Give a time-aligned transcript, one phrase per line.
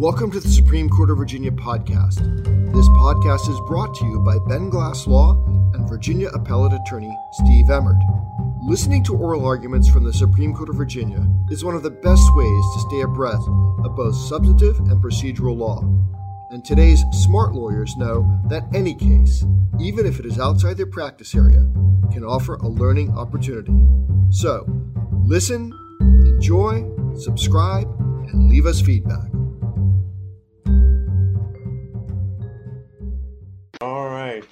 [0.00, 2.16] Welcome to the Supreme Court of Virginia podcast.
[2.72, 5.34] This podcast is brought to you by Ben Glass Law
[5.74, 7.98] and Virginia Appellate Attorney Steve Emmert.
[8.62, 12.22] Listening to oral arguments from the Supreme Court of Virginia is one of the best
[12.34, 13.46] ways to stay abreast
[13.84, 15.82] of both substantive and procedural law.
[16.50, 19.44] And today's smart lawyers know that any case,
[19.78, 21.70] even if it is outside their practice area,
[22.10, 23.86] can offer a learning opportunity.
[24.30, 24.64] So,
[25.26, 27.86] listen, enjoy, subscribe,
[28.32, 29.29] and leave us feedback.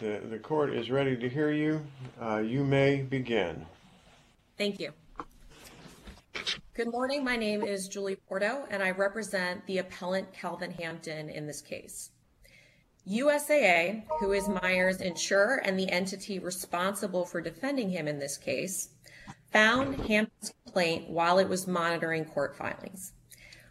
[0.01, 1.85] The, the court is ready to hear you.
[2.23, 3.67] Uh, you may begin.
[4.57, 4.93] Thank you.
[6.75, 7.25] Good morning.
[7.25, 12.11] My name is Juli Porto, and I represent the appellant Calvin Hampton in this case.
[13.11, 18.91] USAA, who is Meyer's insurer and the entity responsible for defending him in this case,
[19.53, 23.15] found Hampton's complaint while it was monitoring court filings.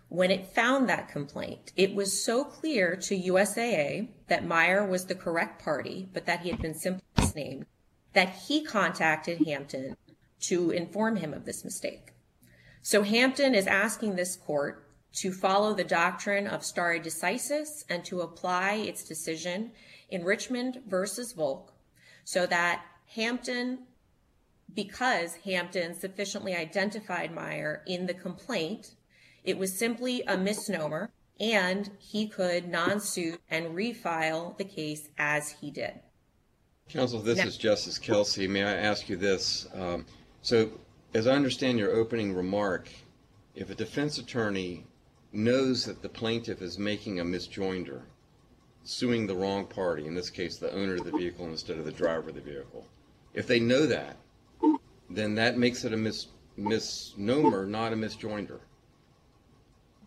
[0.10, 5.16] When it found that complaint, it was so clear to USAA that Meyer was the
[5.16, 7.66] correct party, but that he had been simply misnamed,
[8.14, 9.98] that he contacted Hampton
[10.42, 12.14] to inform him of this mistake.
[12.82, 18.22] So Hampton is asking this court to follow the doctrine of stare decisis and to
[18.22, 19.72] apply its decision
[20.10, 21.74] in Richmond versus Volk
[22.24, 22.86] so that
[23.16, 23.80] Hampton,
[24.74, 28.96] because Hampton sufficiently identified Meyer in the complaint,
[29.48, 31.10] it was simply a misnomer
[31.40, 35.94] and he could non-suit and refile the case as he did.
[36.90, 38.48] Counsel, this Now- is Justice Kelsey.
[38.48, 39.68] May I ask you this?
[39.74, 40.06] Um,
[40.42, 40.72] so,
[41.14, 42.90] as I understand your opening remark,
[43.56, 44.86] if a defense attorney
[45.32, 48.02] knows that the plaintiff is making a misjoinder,
[48.84, 51.92] suing the wrong party, in this case the owner of the vehicle instead of the
[51.92, 52.86] driver of the vehicle,
[53.34, 54.18] if they know that,
[55.10, 58.60] then that makes it a mis- misnomer, not a misjoinder.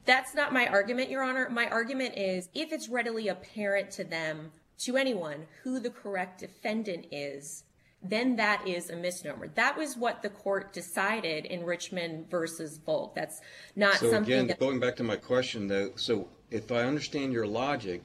[0.07, 1.49] That's not my argument, Your Honor.
[1.51, 7.07] My argument is if it's readily apparent to them, to anyone, who the correct defendant
[7.13, 7.65] is,
[8.03, 9.49] then that is a misnomer.
[9.49, 13.15] That was what the court decided in Richmond versus Volk.
[13.15, 13.43] That's
[13.77, 14.59] not So something again, that.
[14.59, 18.03] going back to my question though, so if I understand your logic,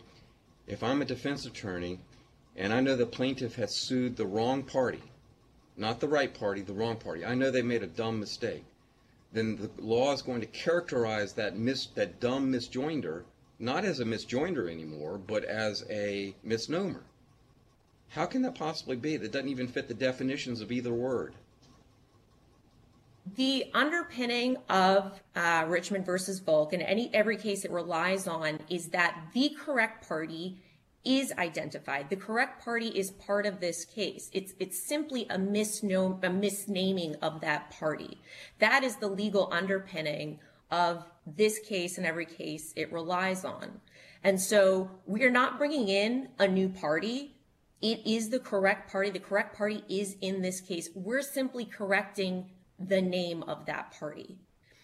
[0.67, 1.99] if I'm a defense attorney
[2.57, 5.01] and I know the plaintiff has sued the wrong party,
[5.77, 8.65] not the right party, the wrong party, I know they made a dumb mistake,
[9.35, 13.23] then the law is going to characterize that mis, that dumb misjoinder
[13.59, 17.03] not as a misjoinder anymore, but as a misnomer.
[18.09, 19.17] How can that possibly be?
[19.17, 21.35] That doesn't even fit the definitions of either word.
[23.35, 28.89] The underpinning of uh, Richmond versus Volk, in any every case it relies on, is
[28.89, 30.57] that the correct party
[31.05, 32.09] is identified.
[32.09, 34.29] The correct party is part of this case.
[34.33, 38.17] It's it's simply a misnaming of that party.
[38.59, 40.39] That is the legal underpinning
[40.71, 43.81] of this case and every case it relies on.
[44.23, 47.35] And so we are not bringing in a new party.
[47.81, 49.11] It is the correct party.
[49.11, 50.89] The correct party is in this case.
[50.95, 52.49] We're simply correcting
[52.79, 54.39] the name of that party.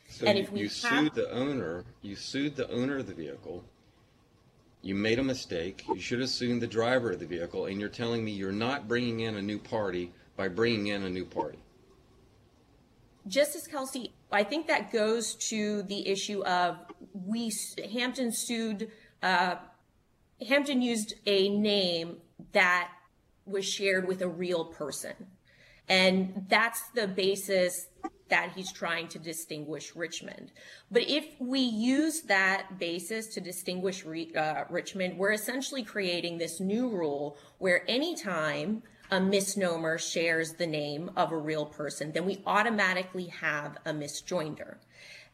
[0.10, 3.08] So And you, if we you have- sued the owner, you sued the owner of
[3.08, 3.64] the vehicle.
[4.82, 5.86] You made a mistake.
[5.88, 8.88] You should have sued the driver of the vehicle, and you're telling me you're not
[8.88, 11.60] bringing in a new party by bringing in a new party.
[13.28, 16.78] Justice Kelsey, I think that goes to the issue of
[17.14, 17.52] we
[17.94, 18.92] Hampton sued.
[19.22, 19.58] Uh,
[20.48, 22.18] Hampton used a name
[22.54, 22.90] that
[23.46, 25.14] was shared with a real person,
[25.88, 27.88] and that's the basis
[28.32, 30.52] that he's trying to distinguish Richmond.
[30.90, 36.60] But if we use that basis to distinguish Re- uh, Richmond, we're essentially creating this
[36.60, 42.42] new rule where anytime a misnomer shares the name of a real person, then we
[42.46, 44.78] automatically have a misjoinder.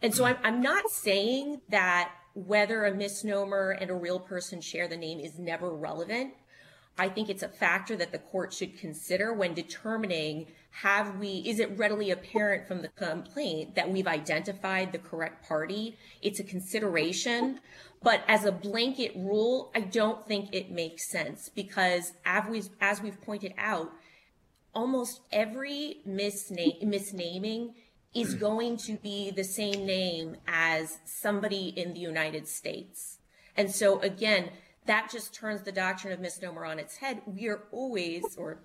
[0.02, 4.88] And so I'm, I'm not saying that whether a misnomer and a real person share
[4.88, 6.34] the name is never relevant.
[6.98, 11.60] I think it's a factor that the court should consider when determining have we is
[11.60, 17.60] it readily apparent from the complaint that we've identified the correct party it's a consideration
[18.04, 23.54] but as a blanket rule i don't think it makes sense because as we've, pointed
[23.58, 23.92] out
[24.76, 27.74] almost every misna- misnaming
[28.14, 33.20] is going to be the same name as somebody in the United States.
[33.56, 34.50] And so again,
[34.88, 37.22] that just turns the doctrine of misnomer on its head.
[37.26, 38.64] We are always, or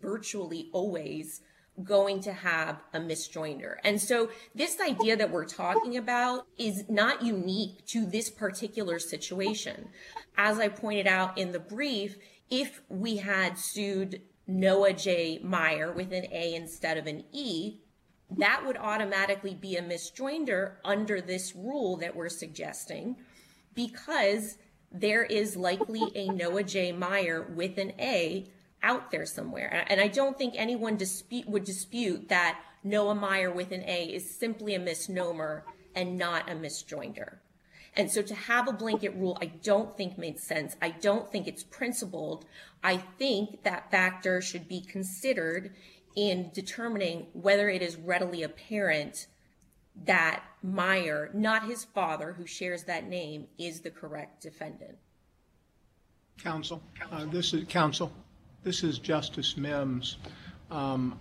[0.00, 1.40] virtually always,
[1.82, 3.76] going to have a misjoinder.
[3.82, 9.88] And so this idea that we're talking about is not unique to this particular situation.
[10.36, 12.16] As I pointed out in the brief,
[12.50, 15.40] if we had sued Noah J.
[15.42, 17.78] Meyer with an A instead of an E,
[18.38, 23.16] that would automatically be a misjoinder under this rule that we're suggesting
[23.74, 24.58] because
[24.92, 26.92] there is likely a Noah J.
[26.92, 28.46] Meyer with an A
[28.82, 29.84] out there somewhere.
[29.88, 34.28] And I don't think anyone dispute, would dispute that Noah Meyer with an A is
[34.28, 37.36] simply a misnomer and not a misjoinder.
[37.94, 40.76] And so to have a blanket rule, I don't think makes sense.
[40.80, 42.46] I don't think it's principled.
[42.82, 45.74] I think that factor should be considered
[46.16, 49.26] in determining whether it is readily apparent
[50.04, 54.96] that Meyer, not his father, who shares that name, is the correct defendant.
[56.38, 58.12] Counsel, uh, this is counsel.
[58.62, 60.18] This is Justice Mims.
[60.70, 61.18] Um,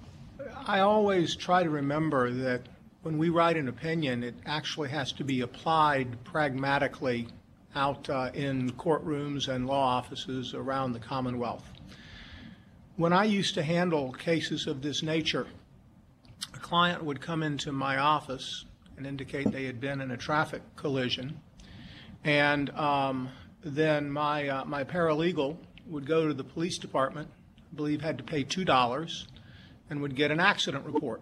[0.67, 2.61] I always try to remember that
[3.03, 7.27] when we write an opinion, it actually has to be applied pragmatically
[7.75, 11.67] out uh, in courtrooms and law offices around the Commonwealth.
[12.97, 15.47] When I used to handle cases of this nature,
[16.71, 18.63] client would come into my office
[18.95, 21.37] and indicate they had been in a traffic collision,
[22.23, 23.27] and um,
[23.61, 25.57] then my uh, my paralegal
[25.87, 27.27] would go to the police department,
[27.59, 29.27] I believe had to pay two dollars,
[29.89, 31.21] and would get an accident report.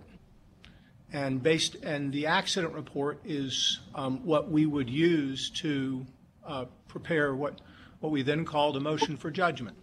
[1.12, 6.06] And based and the accident report is um, what we would use to
[6.46, 7.60] uh, prepare what
[8.02, 9.78] what we then called a motion for judgment.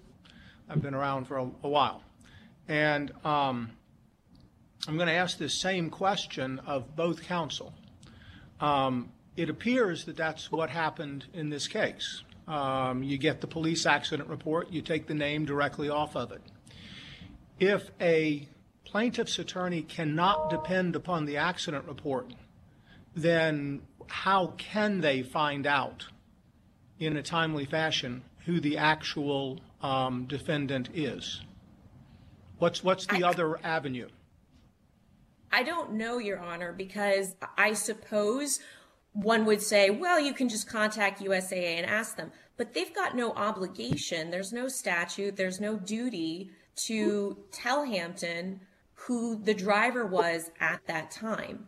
[0.69, 2.05] I've been around for a, a while,
[2.69, 3.73] and um,
[4.89, 7.73] I'm going to ask this same question of both counsel.
[8.61, 12.23] Um, it appears that that's what happened in this case.
[12.47, 16.41] Um, you get the police accident report, you take the name directly off of it.
[17.59, 18.49] If a
[18.85, 22.33] plaintiff's attorney cannot depend upon the accident report,
[23.17, 26.07] then how can they find out
[27.01, 31.41] in a timely fashion who the actual um, defendant is?
[32.59, 34.09] What's what's the I, other avenue?
[35.53, 38.61] I don't know, Your Honor, because I suppose
[39.13, 43.17] one would say, well, you can just contact USAA and ask them, but they've got
[43.17, 44.31] no obligation.
[44.31, 45.37] There's no statute.
[45.37, 46.51] There's no duty
[46.85, 48.61] to tell Hampton
[48.95, 51.67] who the driver was at that time.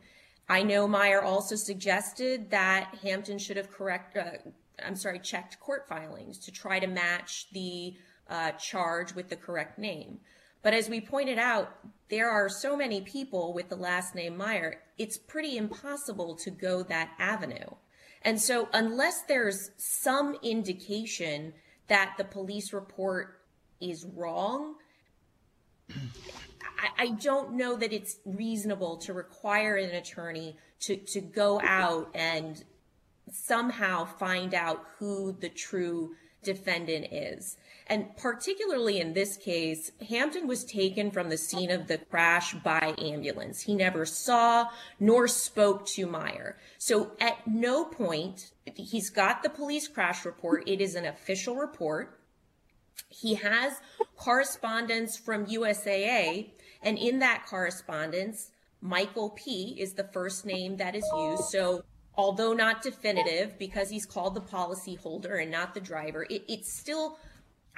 [0.48, 4.50] I know Meyer also suggested that Hampton should have correct, uh,
[4.84, 7.94] I'm sorry, checked court filings to try to match the
[8.28, 10.20] uh, charge with the correct name.
[10.62, 11.72] But as we pointed out,
[12.10, 16.82] there are so many people with the last name Meyer, it's pretty impossible to go
[16.84, 17.74] that avenue.
[18.22, 21.52] And so, unless there's some indication
[21.86, 23.40] that the police report
[23.80, 24.74] is wrong,
[25.90, 32.10] I, I don't know that it's reasonable to require an attorney to, to go out
[32.14, 32.64] and
[33.32, 37.56] somehow find out who the true defendant is.
[37.88, 42.94] And particularly in this case, Hampton was taken from the scene of the crash by
[42.98, 43.62] ambulance.
[43.62, 44.66] He never saw
[45.00, 46.58] nor spoke to Meyer.
[46.76, 50.68] So at no point, he's got the police crash report.
[50.68, 52.20] It is an official report.
[53.08, 53.80] He has
[54.16, 56.50] correspondence from USAA
[56.82, 58.50] and in that correspondence,
[58.80, 61.44] Michael P is the first name that is used.
[61.44, 61.82] So
[62.16, 66.72] although not definitive because he's called the policy holder and not the driver, it, it's
[66.72, 67.18] still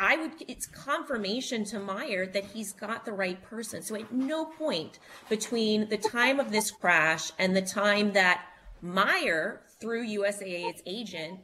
[0.00, 3.82] I would it's confirmation to Meyer that he's got the right person.
[3.82, 4.98] So at no point
[5.28, 8.46] between the time of this crash and the time that
[8.80, 11.40] Meyer, through USAA's agent,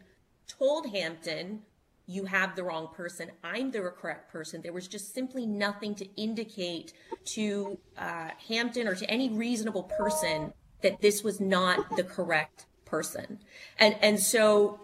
[0.48, 1.60] told Hampton
[2.06, 3.30] you have the wrong person.
[3.44, 4.62] I'm the correct person.
[4.62, 6.94] There was just simply nothing to indicate
[7.34, 13.40] to uh, Hampton or to any reasonable person that this was not the correct person.
[13.78, 14.80] And and so,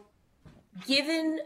[0.87, 1.41] given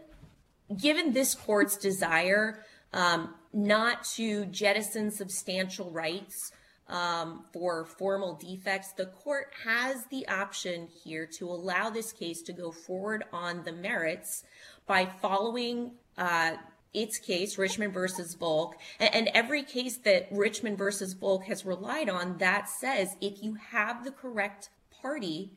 [0.75, 6.51] given this court's desire um, not to jettison substantial rights
[6.89, 12.53] um, for formal defects, the court has the option here to allow this case to
[12.53, 14.43] go forward on the merits
[14.85, 16.53] by following uh,
[16.93, 22.09] its case, Richmond versus Volk, and, and every case that Richmond versus Volk has relied
[22.09, 24.69] on that says if you have the correct
[25.01, 25.51] party,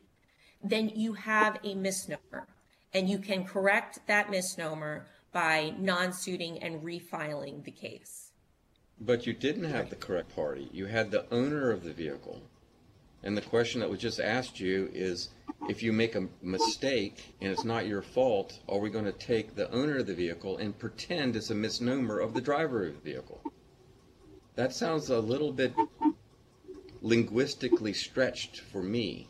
[0.63, 2.47] then you have a misnomer,
[2.93, 8.31] and you can correct that misnomer by non-suiting and refiling the case.
[8.99, 10.69] But you didn't have the correct party.
[10.71, 12.41] You had the owner of the vehicle.
[13.23, 15.29] And the question that was just asked you is
[15.69, 19.55] if you make a mistake and it's not your fault, are we going to take
[19.55, 23.11] the owner of the vehicle and pretend it's a misnomer of the driver of the
[23.11, 23.41] vehicle?
[24.55, 25.73] That sounds a little bit
[27.01, 29.27] linguistically stretched for me.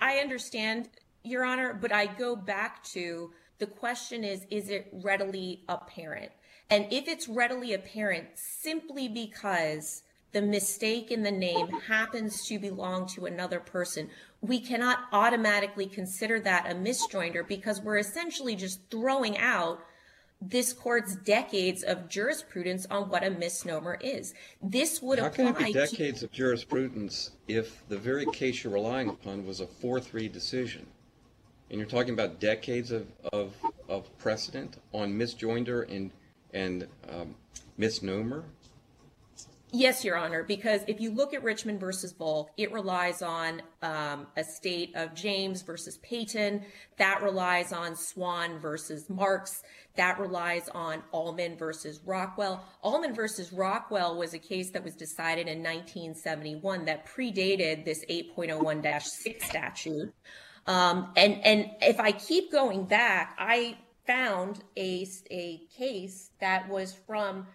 [0.00, 0.88] I understand,
[1.22, 6.32] Your Honor, but I go back to the question is is it readily apparent?
[6.70, 13.06] And if it's readily apparent simply because the mistake in the name happens to belong
[13.08, 14.08] to another person,
[14.40, 19.80] we cannot automatically consider that a misjoinder because we're essentially just throwing out
[20.40, 24.32] this court's decades of jurisprudence on what a misnomer is.
[24.62, 28.64] This would How apply can it be to decades of jurisprudence if the very case
[28.64, 30.86] you're relying upon was a 4-3 decision?
[31.70, 33.54] And you're talking about decades of, of,
[33.88, 36.10] of precedent on misjoinder and,
[36.52, 37.36] and um,
[37.78, 38.44] misnomer?
[39.72, 44.26] Yes, Your Honor, because if you look at Richmond versus Volk, it relies on um,
[44.36, 46.64] Estate of James versus Payton.
[46.96, 49.62] That relies on Swann versus Marks.
[49.94, 52.64] That relies on Allman versus Rockwell.
[52.82, 59.42] Allman versus Rockwell was a case that was decided in 1971 that predated this 8.01-6
[59.42, 60.12] statute.
[60.70, 66.94] Um, and, and if I keep going back, I found a, a case that was
[67.08, 67.48] from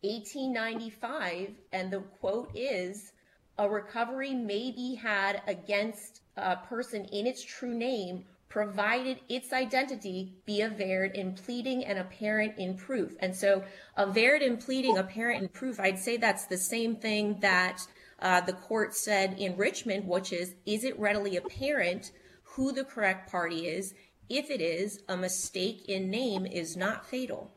[0.00, 3.12] 1895, and the quote is
[3.58, 10.34] a recovery may be had against a person in its true name, provided its identity
[10.46, 13.14] be averred in pleading and apparent in proof.
[13.20, 13.62] And so,
[13.96, 17.86] averred in pleading, apparent in proof, I'd say that's the same thing that
[18.20, 23.66] the court said in Richmond, which is, is it readily apparent who the correct party
[23.66, 23.94] is?
[24.28, 27.52] If it is, a mistake in name is not fatal.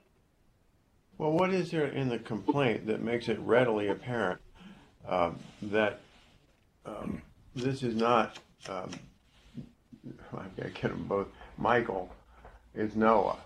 [1.17, 4.39] Well, what is there in the complaint that makes it readily apparent
[5.07, 5.99] um, that
[6.85, 7.21] um,
[7.55, 8.37] this is not,
[8.69, 8.89] um,
[10.33, 12.09] I've got to get them both, Michael
[12.73, 13.37] is Noah?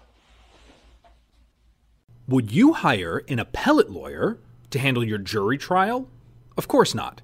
[2.27, 4.37] Would you hire an appellate lawyer
[4.69, 6.07] to handle your jury trial?
[6.57, 7.21] Of course not.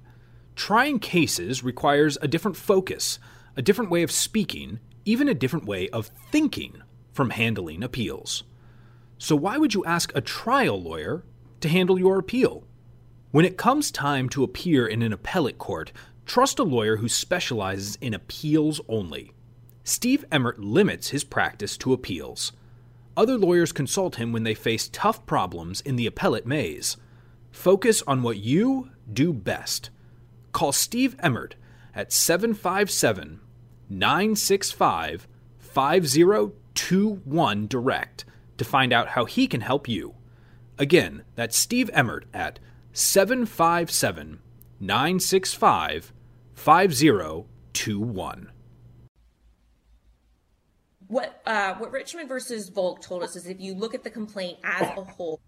[0.56, 3.18] Trying cases requires a different focus,
[3.56, 6.82] a different way of speaking, even a different way of thinking
[7.12, 8.44] from handling appeals.
[9.18, 11.24] So, why would you ask a trial lawyer
[11.60, 12.64] to handle your appeal?
[13.30, 15.92] When it comes time to appear in an appellate court,
[16.26, 19.32] trust a lawyer who specializes in appeals only.
[19.84, 22.52] Steve Emmert limits his practice to appeals.
[23.16, 26.96] Other lawyers consult him when they face tough problems in the appellate maze.
[27.50, 29.90] Focus on what you do best.
[30.52, 31.56] Call Steve Emmert
[31.94, 33.40] at 757
[33.88, 35.26] 965
[35.58, 38.24] 5021 direct
[38.56, 40.14] to find out how he can help you.
[40.78, 42.58] Again, that's Steve Emmert at
[42.92, 44.40] 757
[44.80, 46.12] 965
[46.54, 48.52] 5021.
[51.06, 54.58] What, uh, what Richmond versus Volk told us is if you look at the complaint
[54.62, 55.40] as a whole,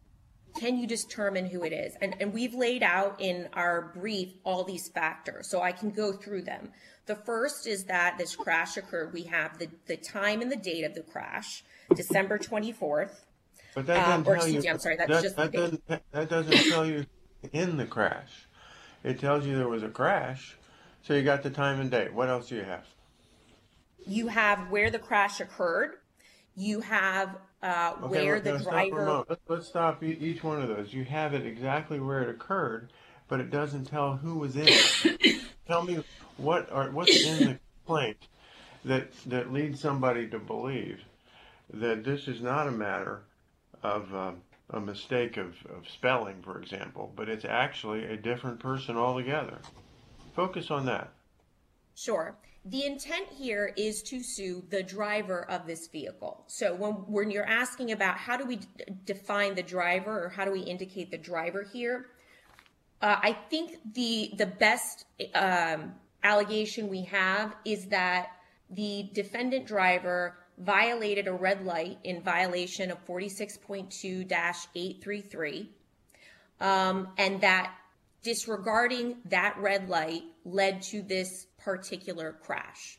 [0.54, 1.94] can you determine who it is?
[2.00, 6.12] And, and we've laid out in our brief all these factors, so I can go
[6.12, 6.70] through them.
[7.06, 9.12] The first is that this crash occurred.
[9.12, 11.64] We have the, the time and the date of the crash.
[11.94, 13.10] December 24th.
[13.74, 14.60] But that doesn't Um, or tell you.
[14.60, 17.06] me, I'm sorry, that's that, just that doesn't that doesn't tell you
[17.52, 18.46] in the crash.
[19.02, 20.56] It tells you there was a crash,
[21.02, 22.12] so you got the time and date.
[22.12, 22.86] What else do you have?
[24.06, 25.96] You have where the crash occurred.
[26.54, 29.24] You have uh, Okay, where the driver.
[29.28, 30.92] Let's, let's stop each one of those.
[30.92, 32.90] You have it exactly where it occurred,
[33.28, 35.42] but it doesn't tell who was in it.
[35.66, 36.02] tell me
[36.36, 38.28] what are what's in the complaint
[38.84, 41.00] that that leads somebody to believe
[41.72, 43.22] that this is not a matter
[43.82, 44.32] of uh,
[44.70, 49.58] a mistake of, of spelling, for example, but it's actually a different person altogether.
[50.34, 51.12] Focus on that.
[51.94, 52.34] Sure.
[52.64, 56.44] The intent here is to sue the driver of this vehicle.
[56.46, 58.66] So when when you're asking about how do we d-
[59.04, 62.06] define the driver or how do we indicate the driver here,
[63.00, 68.28] uh, I think the the best um, allegation we have is that
[68.70, 75.66] the defendant driver violated a red light in violation of 46.2-833
[76.60, 77.74] um, and that
[78.22, 82.98] disregarding that red light led to this particular crash.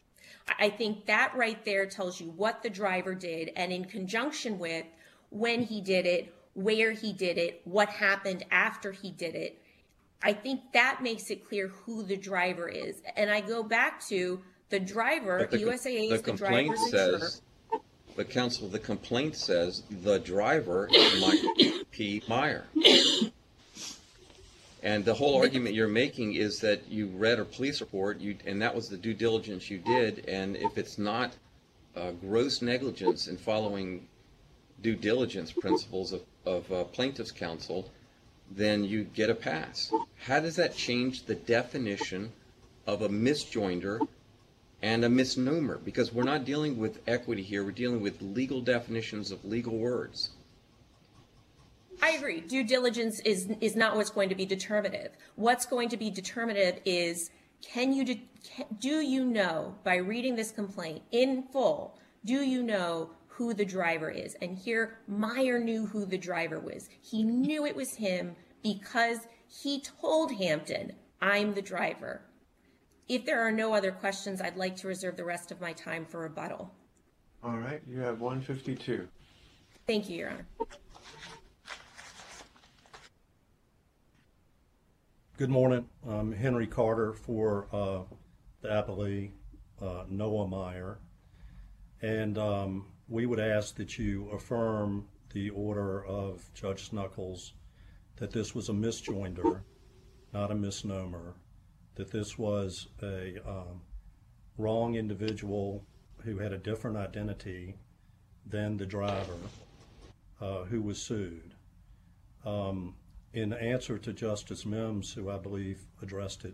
[0.60, 4.86] I think that right there tells you what the driver did, and in conjunction with
[5.30, 9.60] when he did it, where he did it, what happened after he did it.
[10.22, 13.02] I think that makes it clear who the driver is.
[13.18, 14.40] And I go back to
[14.70, 16.76] the driver, the, USAA the is the insurer.
[16.90, 17.42] says,
[18.16, 22.24] the counsel, the complaint says the driver is Mike P.
[22.28, 22.66] Meyer.
[24.84, 28.62] And the whole argument you're making is that you read a police report, you, and
[28.62, 31.32] that was the due diligence you did, and if it's not
[31.96, 34.06] uh, gross negligence in following
[34.82, 37.90] due diligence principles of, of uh, plaintiff's counsel,
[38.52, 39.90] then you get a pass.
[40.18, 42.34] How does that change the definition
[42.86, 44.06] of a misjoinder
[44.82, 45.78] and a misnomer?
[45.78, 50.32] Because we're not dealing with equity here, we're dealing with legal definitions of legal words.
[52.02, 52.42] I agree.
[52.42, 55.12] Due diligence is is not what's going to be determinative.
[55.36, 57.32] What's going to be determinative is
[57.62, 58.20] can you
[58.80, 61.98] do you know by reading this complaint in full?
[62.26, 64.36] Do you know who the driver is?
[64.42, 66.90] And here, Meyer knew who the driver was.
[67.02, 72.22] He knew it was him because he told Hampton, "I'm the driver."
[73.10, 76.06] If there are no other questions, I'd like to reserve the rest of my time
[76.06, 76.74] for rebuttal.
[77.44, 79.08] All right, you have 152.
[79.86, 80.48] Thank you, Your Honor.
[85.44, 85.90] Good morning.
[86.08, 88.04] I'm Henry Carter for uh,
[88.62, 89.32] the appellee,
[89.82, 91.00] uh, Noah Meyer.
[92.02, 97.52] And um, we would ask that you affirm the order of Judge Snukals
[98.16, 99.64] that this was a misjoinder,
[100.32, 101.36] not a misnomer,
[101.96, 103.82] that this was a um,
[104.58, 105.84] wrong individual
[106.24, 107.76] who had a different identity
[108.46, 109.36] than the driver
[110.40, 111.54] uh, who was sued.
[112.46, 112.96] Um,
[113.34, 116.54] in answer to Justice Mims, who I believe addressed it,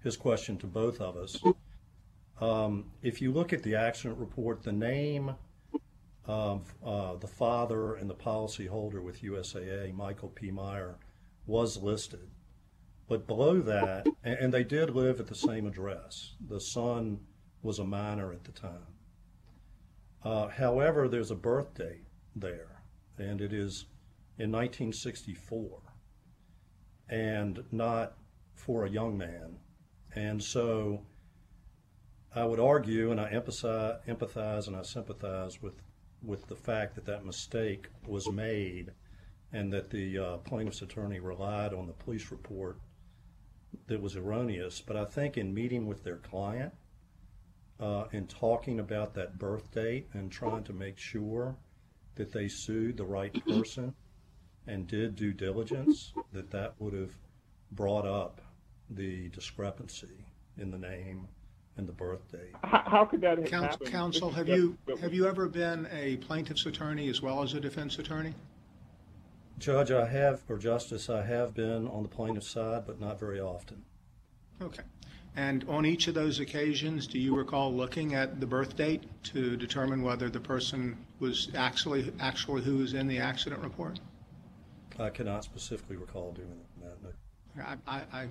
[0.00, 1.42] his question to both of us,
[2.40, 5.34] um, if you look at the accident report, the name
[6.24, 10.50] of uh, the father and the policyholder with USAA, Michael P.
[10.50, 10.96] Meyer,
[11.46, 12.28] was listed.
[13.08, 16.34] But below that, and, and they did live at the same address.
[16.48, 17.20] The son
[17.62, 18.86] was a minor at the time.
[20.24, 22.82] Uh, however, there's a birth date there,
[23.18, 23.86] and it is
[24.38, 25.80] in 1964,
[27.08, 28.14] and not
[28.54, 29.58] for a young man.
[30.14, 31.02] And so
[32.34, 35.74] I would argue, and I empathize, empathize and I sympathize with,
[36.22, 38.92] with the fact that that mistake was made
[39.52, 42.78] and that the uh, plaintiff's attorney relied on the police report
[43.86, 44.80] that was erroneous.
[44.80, 46.72] But I think in meeting with their client,
[47.80, 51.56] uh, in talking about that birth date and trying to make sure
[52.14, 53.92] that they sued the right person
[54.66, 57.12] and did due diligence, that that would have
[57.72, 58.40] brought up
[58.90, 60.24] the discrepancy
[60.58, 61.26] in the name
[61.76, 62.54] and the birth date.
[62.62, 63.90] How, how could that have Counsel, happened?
[63.90, 67.98] counsel, have you, have you ever been a plaintiff's attorney as well as a defense
[67.98, 68.34] attorney?
[69.58, 73.40] Judge, I have, or Justice, I have been on the plaintiff's side, but not very
[73.40, 73.84] often.
[74.60, 74.82] Okay.
[75.34, 79.56] And on each of those occasions, do you recall looking at the birth date to
[79.56, 83.98] determine whether the person was actually, actually who was in the accident report?
[84.98, 86.48] I cannot specifically recall doing
[86.82, 87.02] that.
[87.02, 87.10] no.
[87.86, 88.28] I, I,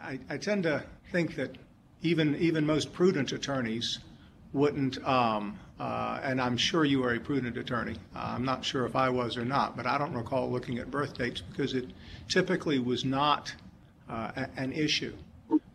[0.00, 1.56] I, I, tend to think that
[2.02, 3.98] even, even most prudent attorneys
[4.52, 7.96] wouldn't, um, uh, and I'm sure you are a prudent attorney.
[8.14, 10.90] Uh, I'm not sure if I was or not, but I don't recall looking at
[10.90, 11.86] birth dates because it
[12.28, 13.52] typically was not
[14.08, 15.14] uh, a- an issue.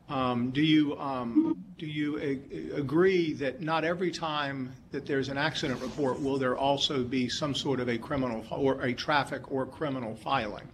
[0.09, 5.37] Um, do you um, do you a- agree that not every time that there's an
[5.37, 9.67] accident report will there also be some sort of a criminal or a traffic or
[9.67, 10.67] criminal filing?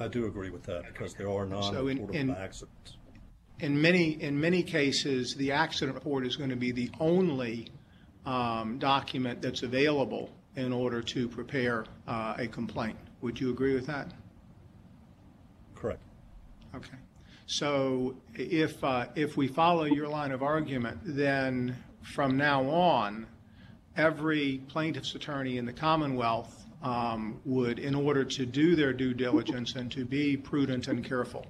[0.00, 2.96] I do agree with that because there are So in- in- accidents.
[3.60, 7.68] In many in many cases, the accident report is going to be the only
[8.26, 12.98] um, document that's available in order to prepare uh, a complaint.
[13.20, 14.10] Would you agree with that?
[15.76, 16.02] Correct.
[16.74, 16.96] Okay.
[17.46, 23.26] So if, uh, if we follow your line of argument, then from now on,
[23.96, 29.74] every plaintiff's attorney in the Commonwealth um, would, in order to do their due diligence
[29.74, 31.46] and to be prudent and careful,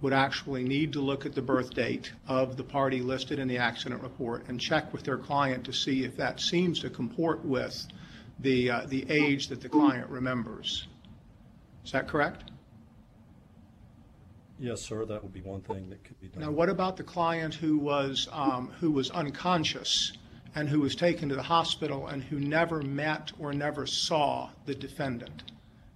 [0.00, 3.58] would actually need to look at the birth date of the party listed in the
[3.58, 7.86] accident report and check with their client to see if that seems to comport with
[8.40, 10.86] the, uh, the age that the client remembers.
[11.84, 12.49] Is that correct?
[14.60, 16.42] Yes, sir, that would be one thing that could be done.
[16.42, 20.12] Now, what about the client who was, um, who was unconscious
[20.54, 24.74] and who was taken to the hospital and who never met or never saw the
[24.74, 25.44] defendant?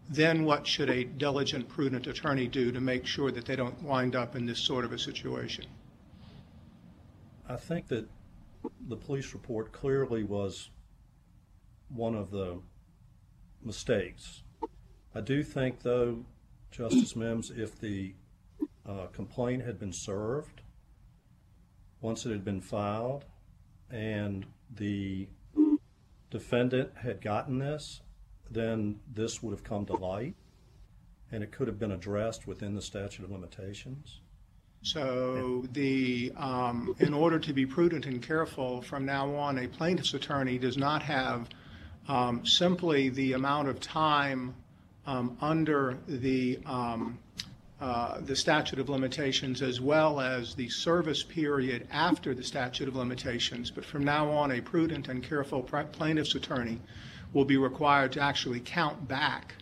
[0.09, 4.16] Then what should a diligent, prudent attorney do to make sure that they don't wind
[4.16, 5.66] up in this sort of a situation?
[7.46, 8.09] I think that
[8.88, 10.70] the police report clearly was
[11.88, 12.62] one of the
[13.62, 14.42] mistakes.
[15.14, 16.24] I do think, though,
[16.70, 18.14] Justice Mims, if the
[18.88, 20.62] uh, complaint had been served,
[22.01, 23.25] once it had been filed,
[23.90, 25.29] and the
[26.31, 28.03] defendant had gotten this,
[28.51, 30.35] then this would have come to light,
[31.33, 34.20] and it could have been addressed within the statute of limitations.
[34.83, 40.12] So the, um, in order to be prudent and careful, from now on, a plaintiff's
[40.12, 41.49] attorney does not have
[42.07, 44.55] um, simply the amount of time
[45.07, 47.18] um, under the, um,
[47.81, 52.95] uh, the statute of limitations as well as the service period after the statute of
[52.95, 53.71] limitations.
[53.71, 56.81] But from now on, a prudent and careful plaintiff's attorney
[57.33, 59.55] will be required to actually count back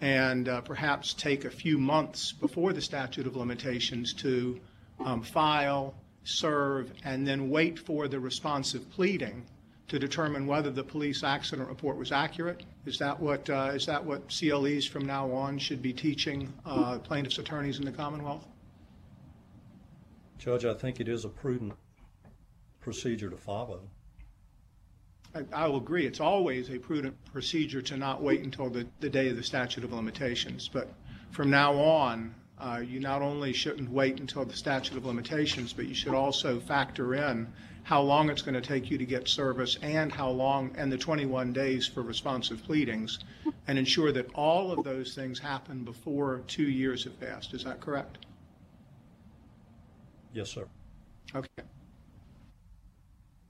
[0.00, 4.58] and uh, perhaps take a few months before the statute of limitations to
[5.04, 5.94] um, file,
[6.24, 9.44] serve, and then wait for the responsive pleading
[9.90, 12.62] to determine whether the police accident report was accurate?
[12.86, 16.98] Is that what uh, is that what CLEs from now on should be teaching uh,
[16.98, 18.46] plaintiffs' attorneys in the Commonwealth?
[20.38, 21.74] Judge, I think it is a prudent
[22.80, 23.80] procedure to follow.
[25.34, 26.06] I, I will agree.
[26.06, 29.82] It's always a prudent procedure to not wait until the, the day of the statute
[29.82, 30.68] of limitations.
[30.68, 30.88] But
[31.32, 35.86] from now on, uh, you not only shouldn't wait until the statute of limitations, but
[35.86, 39.78] you should also factor in how long it's going to take you to get service
[39.82, 43.18] and how long, and the 21 days for responsive pleadings,
[43.66, 47.54] and ensure that all of those things happen before two years have passed.
[47.54, 48.18] Is that correct?
[50.32, 50.66] Yes, sir.
[51.34, 51.48] Okay.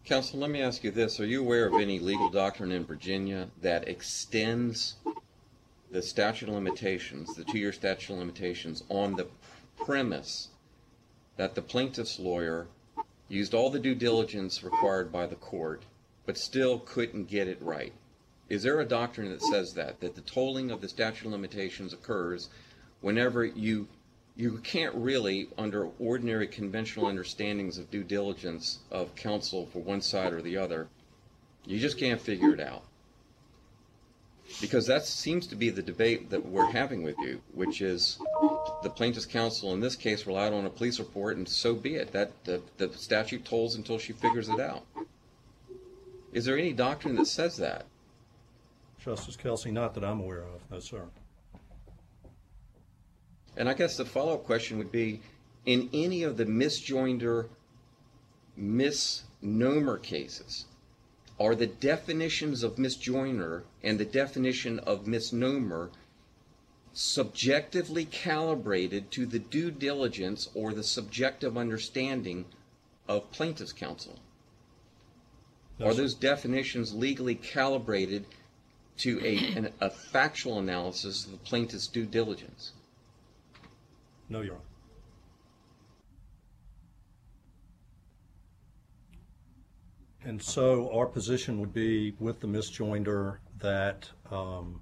[0.04, 1.20] Counsel, let me ask you this.
[1.20, 4.96] Are you aware of any legal doctrine in Virginia that extends
[5.90, 9.26] the statute of limitations, the two-year statute of limitations, on the
[9.76, 10.48] premise
[11.36, 12.66] that the plaintiff's lawyer
[13.28, 15.84] used all the due diligence required by the court,
[16.26, 17.92] but still couldn't get it right?
[18.48, 21.92] Is there a doctrine that says that, that the tolling of the statute of limitations
[21.92, 22.48] occurs
[23.00, 23.88] whenever you
[24.36, 30.32] you can't really, under ordinary conventional understandings of due diligence of counsel for one side
[30.32, 30.88] or the other,
[31.66, 32.84] you just can't figure it out.
[34.60, 38.18] Because that seems to be the debate that we're having with you, which is
[38.82, 42.12] the plaintiff's counsel in this case relied on a police report, and so be it.
[42.12, 44.84] That the, the statute tolls until she figures it out.
[46.32, 47.86] Is there any doctrine that says that?
[49.02, 51.04] Justice Kelsey, not that I'm aware of, no, sir.
[53.56, 55.22] And I guess the follow-up question would be,
[55.66, 57.48] in any of the misjoinder,
[58.56, 60.66] misnomer cases,
[61.40, 65.90] are the definitions of misjoinder and the definition of misnomer
[66.92, 72.44] subjectively calibrated to the due diligence or the subjective understanding
[73.08, 74.18] of plaintiff's counsel?
[75.78, 78.26] No, are those definitions legally calibrated
[78.98, 82.72] to a, an, a factual analysis of the plaintiff's due diligence?
[84.28, 84.64] No, Your Honor.
[90.30, 94.80] And so our position would be with the misjoinder that um,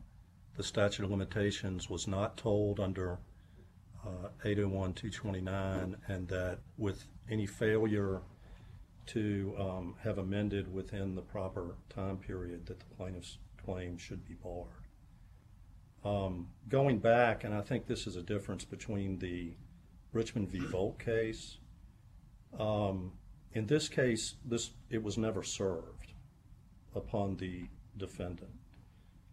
[0.58, 3.16] the statute of limitations was not told under
[4.04, 8.20] uh, 801-229 and that with any failure
[9.06, 14.34] to um, have amended within the proper time period that the plaintiff's claim should be
[14.34, 14.68] barred.
[16.04, 19.54] Um, going back, and I think this is a difference between the
[20.12, 20.58] Richmond v.
[20.58, 21.56] Volk case.
[22.60, 23.12] Um,
[23.52, 26.12] in this case, this it was never served
[26.94, 28.50] upon the defendant,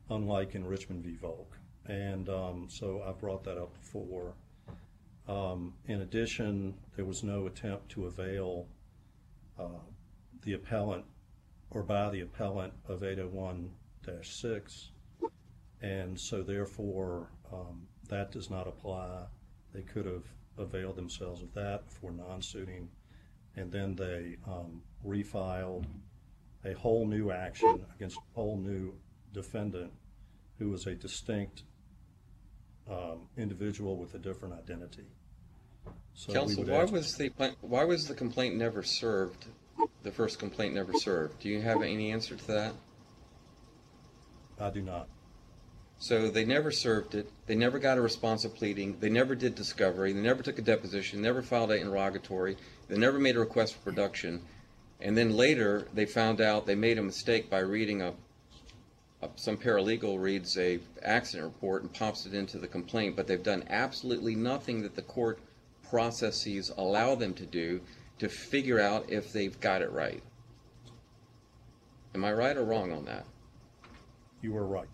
[0.10, 1.15] unlike in Richmond v.
[1.15, 1.58] Volk.
[1.88, 4.34] And um, so I brought that up before.
[5.28, 8.67] Um, in addition, there was no attempt to avail
[9.60, 9.82] uh,
[10.43, 11.06] the appellant
[11.71, 13.69] or by the appellant of 801-6
[15.82, 19.23] and so therefore um, that does not apply.
[19.73, 20.23] They could have
[20.58, 22.89] availed themselves of that for non-suiting,
[23.55, 25.85] and then they um, refiled
[26.63, 28.93] a whole new action against a whole new
[29.33, 29.91] defendant
[30.57, 31.63] who was a distinct
[32.89, 35.05] um, individual with a different identity.
[36.13, 39.45] So Counsel, why ask- was the why was the complaint never served?
[40.03, 41.41] The first complaint never served.
[41.41, 42.73] Do you have any answer to that?
[44.59, 45.07] I do not.
[45.97, 47.29] So they never served it.
[47.47, 48.97] They never got a responsive pleading.
[48.99, 50.13] They never did discovery.
[50.13, 51.21] They never took a deposition.
[51.21, 52.57] Never filed an interrogatory.
[52.87, 54.41] They never made a request for production.
[55.01, 58.13] And then later they found out they made a mistake by reading a,
[59.21, 63.15] a some paralegal reads a accident report and pops it into the complaint.
[63.15, 65.39] But they've done absolutely nothing that the court
[65.89, 67.81] processes allow them to do
[68.19, 70.23] to figure out if they've got it right.
[72.13, 73.25] Am I right or wrong on that?
[74.41, 74.87] You were right.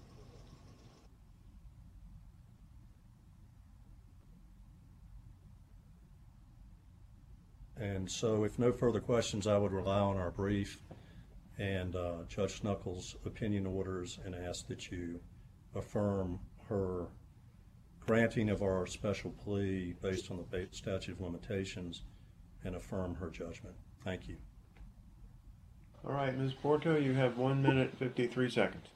[7.82, 10.80] And so if no further questions, I would rely on our brief
[11.58, 15.20] and uh, Judge Snukals' opinion orders and ask that you
[15.74, 16.40] affirm
[16.70, 17.08] her
[18.00, 22.04] granting of our special plea based on the statute of limitations
[22.64, 23.76] and affirm her judgment.
[24.04, 24.38] Thank you.
[26.06, 26.54] All right, Ms.
[26.54, 28.88] Porto, you have one minute, 53 seconds.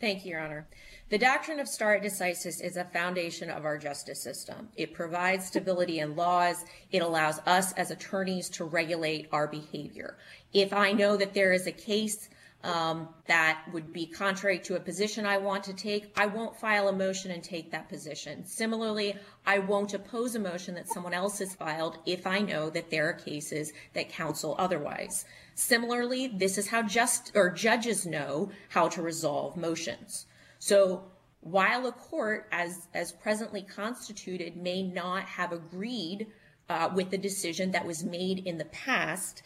[0.00, 0.66] Thank you, Your Honor.
[1.10, 4.70] The doctrine of stare decisis is a foundation of our justice system.
[4.74, 6.64] It provides stability in laws.
[6.90, 10.16] It allows us as attorneys to regulate our behavior.
[10.54, 12.30] If I know that there is a case
[12.62, 16.88] um, that would be contrary to a position I want to take, I won't file
[16.88, 18.44] a motion and take that position.
[18.44, 22.90] Similarly, I won't oppose a motion that someone else has filed if I know that
[22.90, 25.24] there are cases that counsel otherwise.
[25.54, 30.26] Similarly, this is how just or judges know how to resolve motions.
[30.58, 31.04] So
[31.40, 36.26] while a court, as as presently constituted, may not have agreed
[36.68, 39.42] uh, with the decision that was made in the past,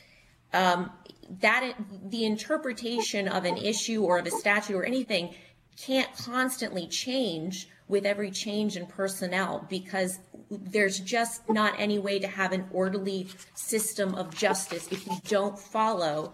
[0.54, 0.90] um,
[1.40, 1.74] that
[2.06, 5.34] the interpretation of an issue or of a statute or anything
[5.76, 10.18] can't constantly change with every change in personnel because
[10.50, 15.58] there's just not any way to have an orderly system of justice if you don't
[15.58, 16.32] follow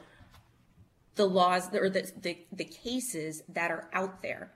[1.17, 4.53] the laws or the, the, the cases that are out there.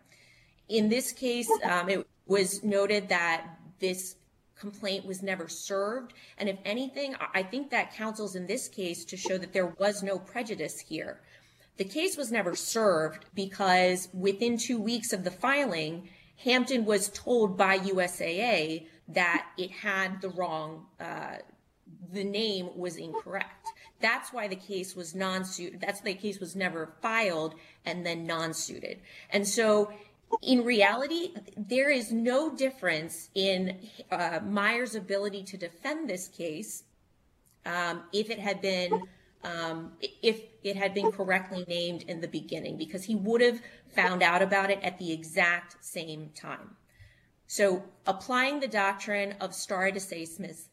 [0.69, 3.47] In this case, um, it was noted that
[3.81, 4.17] this
[4.59, 6.13] complaint was never served.
[6.39, 10.03] And if anything, I think that counsels in this case to show that there was
[10.03, 11.21] no prejudice here.
[11.77, 17.57] The case was never served because within two weeks of the filing, Hampton was told
[17.57, 21.37] by USAA that it had the wrong, uh,
[22.13, 23.69] the name was incorrect.
[24.01, 25.81] That's why the case was non-suited.
[25.81, 29.01] That's why the case was never filed and then non-suited.
[29.31, 29.93] And so
[30.43, 33.79] in reality, there is no difference in
[34.11, 36.85] uh, Meyer's ability to defend this case
[37.67, 39.03] um, if it had been
[39.45, 39.93] um,
[40.23, 43.61] if it had been correctly named in the beginning, because he would have
[43.95, 46.77] found out about it at the exact same time.
[47.47, 50.69] So, applying the doctrine of stare decisis,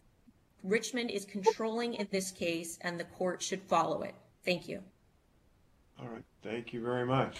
[0.63, 4.15] Richmond is controlling in this case, and the court should follow it.
[4.45, 4.81] Thank you.
[5.99, 6.23] All right.
[6.41, 7.37] Thank you very much.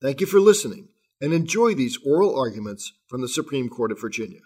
[0.00, 0.88] Thank you for listening
[1.20, 4.40] and enjoy these oral arguments from the Supreme Court of Virginia.